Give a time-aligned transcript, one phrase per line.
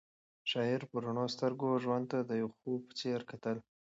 [0.51, 3.57] شاعر په رڼو سترګو ژوند ته د یو خوب په څېر کتل.